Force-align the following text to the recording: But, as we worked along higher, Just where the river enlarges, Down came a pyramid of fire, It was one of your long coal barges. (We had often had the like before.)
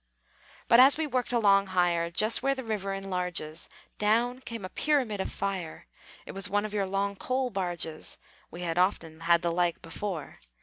But, 0.67 0.79
as 0.79 0.97
we 0.97 1.05
worked 1.05 1.31
along 1.31 1.67
higher, 1.77 2.09
Just 2.09 2.41
where 2.41 2.55
the 2.55 2.63
river 2.63 2.91
enlarges, 2.91 3.69
Down 3.99 4.39
came 4.41 4.65
a 4.65 4.69
pyramid 4.69 5.21
of 5.21 5.31
fire, 5.31 5.85
It 6.25 6.31
was 6.31 6.49
one 6.49 6.65
of 6.65 6.73
your 6.73 6.87
long 6.87 7.15
coal 7.15 7.51
barges. 7.51 8.17
(We 8.49 8.61
had 8.61 8.79
often 8.79 9.19
had 9.19 9.43
the 9.43 9.51
like 9.51 9.79
before.) 9.83 10.39